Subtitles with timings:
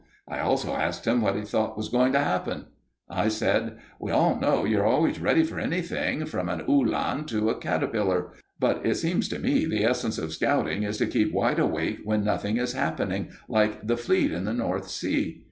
[0.27, 2.65] I also asked him what he thought was going to happen.
[3.07, 7.55] I said: "We all know you're always ready for anything from an Uhlan to a
[7.59, 11.99] caterpillar but it seems to me the essence of scouting is to keep wide awake
[12.03, 15.39] when nothing is happening, like the fleet in the North Sea.